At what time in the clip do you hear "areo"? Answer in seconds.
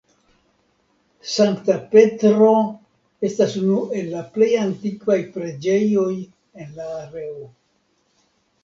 7.07-7.51